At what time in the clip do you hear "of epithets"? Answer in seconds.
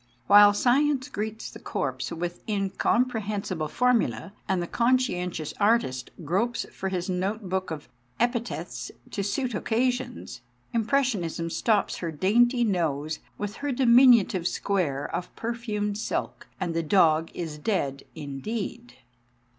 7.69-8.91